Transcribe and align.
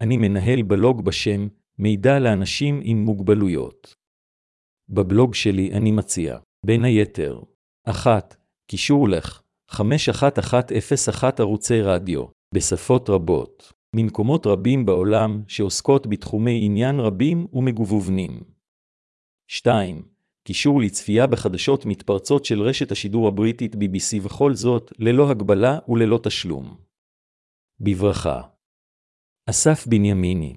אני 0.00 0.16
מנהל 0.16 0.62
בלוג 0.62 1.04
בשם 1.04 1.48
מידע 1.78 2.18
לאנשים 2.18 2.80
עם 2.82 3.04
מוגבלויות. 3.04 3.94
בבלוג 4.88 5.34
שלי 5.34 5.72
אני 5.72 5.92
מציע, 5.92 6.38
בין 6.66 6.84
היתר, 6.84 7.40
1. 7.84 8.36
קישור 8.70 9.08
לך 9.08 9.42
51101 9.68 11.40
ערוצי 11.40 11.82
רדיו, 11.82 12.24
בשפות 12.54 13.10
רבות, 13.10 13.72
ממקומות 13.96 14.46
רבים 14.46 14.86
בעולם 14.86 15.42
שעוסקות 15.48 16.06
בתחומי 16.06 16.60
עניין 16.64 17.00
רבים 17.00 17.46
ומגוונים. 17.52 18.40
2. 19.50 20.02
קישור 20.44 20.80
לצפייה 20.80 21.26
בחדשות 21.26 21.86
מתפרצות 21.86 22.44
של 22.44 22.62
רשת 22.62 22.92
השידור 22.92 23.28
הבריטית 23.28 23.74
BBC 23.74 24.22
וכל 24.22 24.54
זאת 24.54 24.92
ללא 24.98 25.30
הגבלה 25.30 25.78
וללא 25.88 26.20
תשלום. 26.22 26.76
בברכה. 27.80 28.42
אסף 29.50 29.86
בנימיני 29.86 30.56